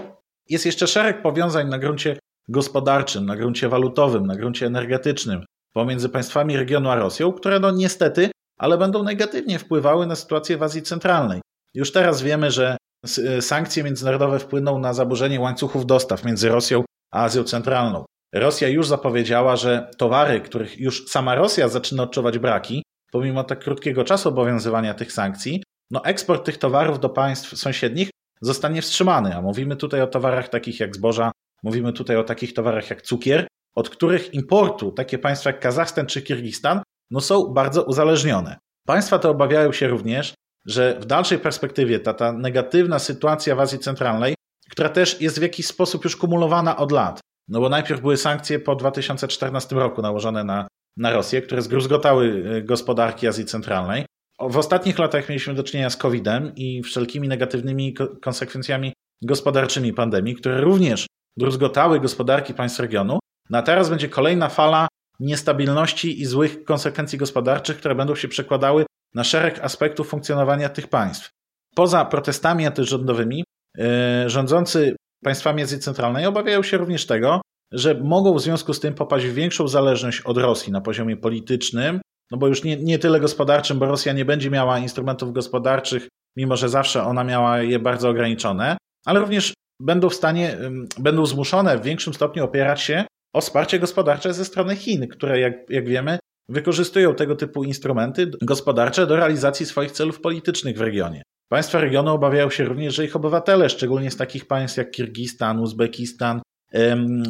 jest 0.48 0.66
jeszcze 0.66 0.86
szereg 0.86 1.22
powiązań 1.22 1.68
na 1.68 1.78
gruncie 1.78 2.18
gospodarczym, 2.48 3.26
na 3.26 3.36
gruncie 3.36 3.68
walutowym, 3.68 4.26
na 4.26 4.36
gruncie 4.36 4.66
energetycznym 4.66 5.44
pomiędzy 5.72 6.08
państwami 6.08 6.56
regionu 6.56 6.90
a 6.90 6.94
Rosją, 6.94 7.32
które 7.32 7.60
no 7.60 7.70
niestety, 7.70 8.30
ale 8.58 8.78
będą 8.78 9.02
negatywnie 9.02 9.58
wpływały 9.58 10.06
na 10.06 10.16
sytuację 10.16 10.56
w 10.56 10.62
Azji 10.62 10.82
Centralnej. 10.82 11.40
Już 11.74 11.92
teraz 11.92 12.22
wiemy, 12.22 12.50
że 12.50 12.76
sankcje 13.40 13.84
międzynarodowe 13.84 14.38
wpłyną 14.38 14.78
na 14.78 14.94
zaburzenie 14.94 15.40
łańcuchów 15.40 15.86
dostaw 15.86 16.24
między 16.24 16.48
Rosją 16.48 16.84
a 17.12 17.24
Azją 17.24 17.44
Centralną. 17.44 18.04
Rosja 18.34 18.68
już 18.68 18.86
zapowiedziała, 18.86 19.56
że 19.56 19.90
towary, 19.98 20.40
których 20.40 20.80
już 20.80 21.06
sama 21.08 21.34
Rosja 21.34 21.68
zaczyna 21.68 22.02
odczuwać 22.02 22.38
braki, 22.38 22.82
pomimo 23.12 23.44
tak 23.44 23.58
krótkiego 23.58 24.04
czasu 24.04 24.28
obowiązywania 24.28 24.94
tych 24.94 25.12
sankcji, 25.12 25.62
no 25.90 26.04
eksport 26.04 26.46
tych 26.46 26.58
towarów 26.58 27.00
do 27.00 27.08
państw 27.08 27.58
sąsiednich 27.58 28.10
zostanie 28.44 28.82
wstrzymany. 28.82 29.36
A 29.36 29.42
mówimy 29.42 29.76
tutaj 29.76 30.00
o 30.00 30.06
towarach 30.06 30.48
takich 30.48 30.80
jak 30.80 30.96
zboża, 30.96 31.32
mówimy 31.62 31.92
tutaj 31.92 32.16
o 32.16 32.24
takich 32.24 32.54
towarach 32.54 32.90
jak 32.90 33.02
cukier, 33.02 33.46
od 33.74 33.90
których 33.90 34.34
importu 34.34 34.92
takie 34.92 35.18
państwa 35.18 35.50
jak 35.50 35.60
Kazachstan 35.60 36.06
czy 36.06 36.22
Kirgistan 36.22 36.82
no 37.10 37.20
są 37.20 37.44
bardzo 37.44 37.82
uzależnione. 37.82 38.58
Państwa 38.86 39.18
te 39.18 39.28
obawiają 39.30 39.72
się 39.72 39.88
również, 39.88 40.34
że 40.66 41.00
w 41.00 41.06
dalszej 41.06 41.38
perspektywie 41.38 42.00
ta, 42.00 42.14
ta 42.14 42.32
negatywna 42.32 42.98
sytuacja 42.98 43.56
w 43.56 43.60
Azji 43.60 43.78
Centralnej, 43.78 44.34
która 44.70 44.88
też 44.88 45.20
jest 45.20 45.38
w 45.38 45.42
jakiś 45.42 45.66
sposób 45.66 46.04
już 46.04 46.16
kumulowana 46.16 46.76
od 46.76 46.92
lat, 46.92 47.20
no 47.48 47.60
bo 47.60 47.68
najpierw 47.68 48.00
były 48.00 48.16
sankcje 48.16 48.58
po 48.58 48.76
2014 48.76 49.76
roku 49.76 50.02
nałożone 50.02 50.44
na, 50.44 50.66
na 50.96 51.12
Rosję, 51.12 51.42
które 51.42 51.62
zgruzgotały 51.62 52.26
y, 52.56 52.62
gospodarki 52.62 53.28
Azji 53.28 53.44
Centralnej. 53.44 54.06
W 54.40 54.56
ostatnich 54.56 54.98
latach 54.98 55.28
mieliśmy 55.28 55.54
do 55.54 55.62
czynienia 55.62 55.90
z 55.90 55.96
COVID-em 55.96 56.52
i 56.56 56.82
wszelkimi 56.82 57.28
negatywnymi 57.28 57.94
konsekwencjami 58.22 58.92
gospodarczymi 59.22 59.92
pandemii, 59.92 60.34
które 60.34 60.60
również 60.60 61.06
druzgotały 61.36 62.00
gospodarki 62.00 62.54
państw 62.54 62.80
regionu. 62.80 63.18
No 63.50 63.62
teraz 63.62 63.90
będzie 63.90 64.08
kolejna 64.08 64.48
fala 64.48 64.88
niestabilności 65.20 66.20
i 66.20 66.26
złych 66.26 66.64
konsekwencji 66.64 67.18
gospodarczych, 67.18 67.76
które 67.76 67.94
będą 67.94 68.14
się 68.14 68.28
przekładały 68.28 68.84
na 69.14 69.24
szereg 69.24 69.58
aspektów 69.58 70.08
funkcjonowania 70.08 70.68
tych 70.68 70.88
państw. 70.88 71.30
Poza 71.74 72.04
protestami 72.04 72.66
antyrządowymi, 72.66 73.44
yy, 73.76 73.84
rządzący 74.26 74.96
państwami 75.24 75.62
Azji 75.62 75.78
Centralnej 75.78 76.26
obawiają 76.26 76.62
się 76.62 76.76
również 76.76 77.06
tego, 77.06 77.40
że 77.72 77.94
mogą 77.94 78.34
w 78.34 78.40
związku 78.40 78.74
z 78.74 78.80
tym 78.80 78.94
popaść 78.94 79.26
w 79.26 79.34
większą 79.34 79.68
zależność 79.68 80.20
od 80.20 80.38
Rosji 80.38 80.72
na 80.72 80.80
poziomie 80.80 81.16
politycznym, 81.16 82.00
no 82.34 82.38
bo 82.38 82.48
już 82.48 82.64
nie, 82.64 82.76
nie 82.76 82.98
tyle 82.98 83.20
gospodarczym, 83.20 83.78
bo 83.78 83.86
Rosja 83.86 84.12
nie 84.12 84.24
będzie 84.24 84.50
miała 84.50 84.78
instrumentów 84.78 85.32
gospodarczych, 85.32 86.08
mimo 86.36 86.56
że 86.56 86.68
zawsze 86.68 87.02
ona 87.02 87.24
miała 87.24 87.62
je 87.62 87.78
bardzo 87.78 88.08
ograniczone, 88.08 88.76
ale 89.06 89.20
również 89.20 89.54
będą 89.82 90.08
w 90.08 90.14
stanie, 90.14 90.58
będą 90.98 91.26
zmuszone 91.26 91.78
w 91.78 91.82
większym 91.82 92.14
stopniu 92.14 92.44
opierać 92.44 92.80
się 92.80 93.04
o 93.34 93.40
wsparcie 93.40 93.78
gospodarcze 93.78 94.34
ze 94.34 94.44
strony 94.44 94.76
Chin, 94.76 95.08
które, 95.08 95.40
jak, 95.40 95.52
jak 95.70 95.88
wiemy, 95.88 96.18
wykorzystują 96.48 97.14
tego 97.14 97.36
typu 97.36 97.64
instrumenty 97.64 98.30
gospodarcze 98.42 99.06
do 99.06 99.16
realizacji 99.16 99.66
swoich 99.66 99.92
celów 99.92 100.20
politycznych 100.20 100.76
w 100.76 100.80
regionie. 100.80 101.22
Państwa 101.48 101.80
regionu 101.80 102.10
obawiają 102.14 102.50
się 102.50 102.64
również, 102.64 102.94
że 102.94 103.04
ich 103.04 103.16
obywatele, 103.16 103.68
szczególnie 103.68 104.10
z 104.10 104.16
takich 104.16 104.46
państw 104.46 104.78
jak 104.78 104.90
Kirgistan, 104.90 105.60
Uzbekistan, 105.60 106.40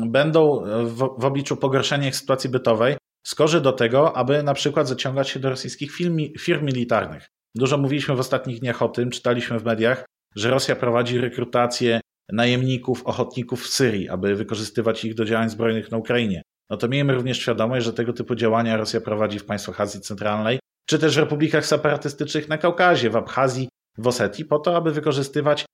będą 0.06 0.64
w, 0.84 1.08
w 1.18 1.24
obliczu 1.24 1.56
pogorszenia 1.56 2.08
ich 2.08 2.16
sytuacji 2.16 2.50
bytowej 2.50 2.96
skorzy 3.26 3.60
do 3.60 3.72
tego, 3.72 4.16
aby 4.16 4.42
na 4.42 4.54
przykład 4.54 4.88
zaciągać 4.88 5.28
się 5.28 5.40
do 5.40 5.50
rosyjskich 5.50 5.92
firm, 5.92 6.18
firm 6.38 6.64
militarnych. 6.64 7.26
Dużo 7.54 7.78
mówiliśmy 7.78 8.16
w 8.16 8.20
ostatnich 8.20 8.60
dniach 8.60 8.82
o 8.82 8.88
tym, 8.88 9.10
czytaliśmy 9.10 9.58
w 9.58 9.64
mediach, 9.64 10.04
że 10.36 10.50
Rosja 10.50 10.76
prowadzi 10.76 11.18
rekrutację 11.18 12.00
najemników, 12.32 13.02
ochotników 13.06 13.62
w 13.62 13.68
Syrii, 13.68 14.08
aby 14.08 14.34
wykorzystywać 14.34 15.04
ich 15.04 15.14
do 15.14 15.24
działań 15.24 15.50
zbrojnych 15.50 15.90
na 15.90 15.98
Ukrainie. 15.98 16.42
No 16.70 16.76
to 16.76 16.88
miejmy 16.88 17.14
również 17.14 17.38
świadomość, 17.38 17.84
że 17.84 17.92
tego 17.92 18.12
typu 18.12 18.34
działania 18.34 18.76
Rosja 18.76 19.00
prowadzi 19.00 19.38
w 19.38 19.44
państwach 19.44 19.80
Azji 19.80 20.00
Centralnej, 20.00 20.58
czy 20.86 20.98
też 20.98 21.14
w 21.14 21.18
republikach 21.18 21.66
separatystycznych 21.66 22.48
na 22.48 22.58
Kaukazie, 22.58 23.10
w 23.10 23.16
Abchazji, 23.16 23.68
w 23.98 24.06
Osetii, 24.06 24.44
po 24.44 24.58
to, 24.58 24.76
aby 24.76 24.92
wykorzystywać 24.92 25.64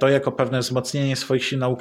to 0.00 0.08
jako 0.08 0.32
pewne 0.32 0.60
wzmocnienie 0.60 1.16
swoich 1.16 1.44
sił 1.44 1.58
na 1.58 1.76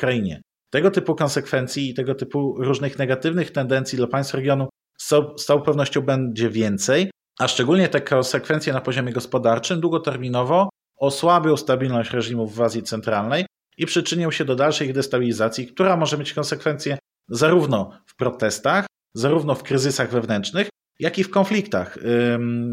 Tego 0.71 0.91
typu 0.91 1.15
konsekwencji 1.15 1.89
i 1.89 1.93
tego 1.93 2.15
typu 2.15 2.55
różnych 2.63 2.97
negatywnych 2.97 3.51
tendencji 3.51 3.97
dla 3.97 4.07
państw 4.07 4.33
regionu 4.33 4.69
z 4.97 5.45
całą 5.45 5.61
pewnością 5.61 6.01
będzie 6.01 6.49
więcej, 6.49 7.11
a 7.39 7.47
szczególnie 7.47 7.87
te 7.87 8.01
konsekwencje 8.01 8.73
na 8.73 8.81
poziomie 8.81 9.13
gospodarczym 9.13 9.81
długoterminowo 9.81 10.69
osłabią 10.97 11.57
stabilność 11.57 12.11
reżimów 12.11 12.55
w 12.55 12.61
Azji 12.61 12.83
Centralnej 12.83 13.45
i 13.77 13.85
przyczynią 13.85 14.31
się 14.31 14.45
do 14.45 14.55
dalszej 14.55 14.93
destabilizacji, 14.93 15.67
która 15.67 15.97
może 15.97 16.17
mieć 16.17 16.33
konsekwencje 16.33 16.97
zarówno 17.29 17.91
w 18.05 18.15
protestach, 18.15 18.85
zarówno 19.13 19.55
w 19.55 19.63
kryzysach 19.63 20.11
wewnętrznych, 20.11 20.69
jak 20.99 21.19
i 21.19 21.23
w 21.23 21.29
konfliktach, 21.29 21.97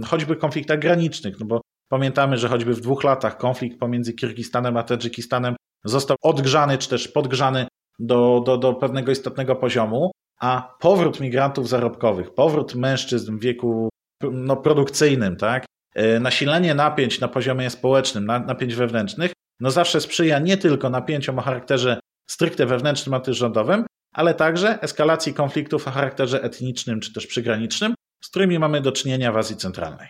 choćby 0.06 0.36
konfliktach 0.36 0.78
granicznych, 0.78 1.40
no 1.40 1.46
bo 1.46 1.60
pamiętamy, 1.88 2.36
że 2.36 2.48
choćby 2.48 2.74
w 2.74 2.80
dwóch 2.80 3.04
latach 3.04 3.36
konflikt 3.36 3.78
pomiędzy 3.78 4.12
Kirgistanem 4.12 4.76
a 4.76 4.82
Tadżykistanem 4.82 5.56
został 5.84 6.16
odgrzany 6.22 6.78
czy 6.78 6.88
też 6.88 7.08
podgrzany 7.08 7.66
do, 7.98 8.42
do, 8.46 8.58
do 8.58 8.74
pewnego 8.74 9.12
istotnego 9.12 9.56
poziomu, 9.56 10.10
a 10.44 10.76
powrót 10.80 11.20
migrantów 11.20 11.68
zarobkowych, 11.68 12.34
powrót 12.34 12.74
mężczyzn 12.74 13.38
w 13.38 13.40
wieku 13.40 13.88
no, 14.22 14.56
produkcyjnym, 14.56 15.36
tak, 15.36 15.64
e, 15.94 16.20
nasilenie 16.20 16.74
napięć 16.74 17.20
na 17.20 17.28
poziomie 17.28 17.70
społecznym, 17.70 18.26
napięć 18.26 18.74
wewnętrznych, 18.74 19.32
no 19.60 19.70
zawsze 19.70 20.00
sprzyja 20.00 20.38
nie 20.38 20.56
tylko 20.56 20.90
napięciom 20.90 21.38
o 21.38 21.42
charakterze 21.42 22.00
stricte 22.30 22.66
wewnętrznym, 22.66 23.14
antyrządowym, 23.14 23.86
ale 24.14 24.34
także 24.34 24.82
eskalacji 24.82 25.34
konfliktów 25.34 25.88
o 25.88 25.90
charakterze 25.90 26.42
etnicznym 26.42 27.00
czy 27.00 27.12
też 27.12 27.26
przygranicznym, 27.26 27.94
z 28.24 28.28
którymi 28.28 28.58
mamy 28.58 28.80
do 28.80 28.92
czynienia 28.92 29.32
w 29.32 29.36
Azji 29.36 29.56
Centralnej. 29.56 30.08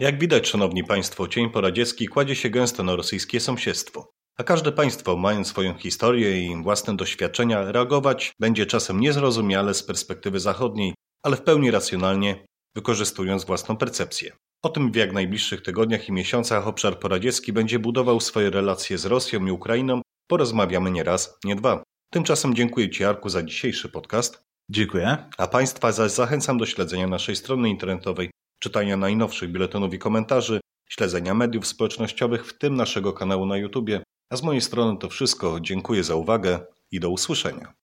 Jak 0.00 0.18
widać, 0.18 0.48
szanowni 0.48 0.84
państwo, 0.84 1.28
cień 1.28 1.50
poradziecki 1.50 2.06
kładzie 2.06 2.34
się 2.36 2.50
gęsto 2.50 2.82
na 2.82 2.96
rosyjskie 2.96 3.40
sąsiedztwo. 3.40 4.12
A 4.38 4.44
każde 4.44 4.72
państwo, 4.72 5.16
mając 5.16 5.48
swoją 5.48 5.74
historię 5.74 6.46
i 6.46 6.62
własne 6.62 6.96
doświadczenia, 6.96 7.72
reagować 7.72 8.32
będzie 8.40 8.66
czasem 8.66 9.00
niezrozumiale 9.00 9.74
z 9.74 9.82
perspektywy 9.82 10.40
zachodniej, 10.40 10.94
ale 11.22 11.36
w 11.36 11.42
pełni 11.42 11.70
racjonalnie, 11.70 12.46
wykorzystując 12.74 13.44
własną 13.44 13.76
percepcję. 13.76 14.32
O 14.62 14.68
tym 14.68 14.92
w 14.92 14.96
jak 14.96 15.12
najbliższych 15.12 15.62
tygodniach 15.62 16.08
i 16.08 16.12
miesiącach 16.12 16.66
obszar 16.66 16.98
poradziecki 16.98 17.52
będzie 17.52 17.78
budował 17.78 18.20
swoje 18.20 18.50
relacje 18.50 18.98
z 18.98 19.06
Rosją 19.06 19.46
i 19.46 19.50
Ukrainą, 19.50 20.00
porozmawiamy 20.28 20.90
nie 20.90 21.04
raz, 21.04 21.38
nie 21.44 21.56
dwa. 21.56 21.82
Tymczasem 22.12 22.54
dziękuję 22.54 22.90
Ci, 22.90 23.04
Arku, 23.04 23.28
za 23.28 23.42
dzisiejszy 23.42 23.88
podcast. 23.88 24.42
Dziękuję. 24.70 25.16
A 25.38 25.46
Państwa 25.46 25.92
zaś 25.92 26.12
zachęcam 26.12 26.58
do 26.58 26.66
śledzenia 26.66 27.06
naszej 27.06 27.36
strony 27.36 27.68
internetowej, 27.68 28.30
czytania 28.58 28.96
najnowszych 28.96 29.52
biuletynów 29.52 29.94
i 29.94 29.98
komentarzy, 29.98 30.60
śledzenia 30.88 31.34
mediów 31.34 31.66
społecznościowych, 31.66 32.46
w 32.46 32.58
tym 32.58 32.74
naszego 32.74 33.12
kanału 33.12 33.46
na 33.46 33.56
YouTube. 33.56 33.90
A 34.30 34.36
z 34.36 34.42
mojej 34.42 34.60
strony 34.60 34.98
to 34.98 35.08
wszystko. 35.08 35.60
Dziękuję 35.60 36.04
za 36.04 36.14
uwagę 36.14 36.66
i 36.90 37.00
do 37.00 37.10
usłyszenia. 37.10 37.74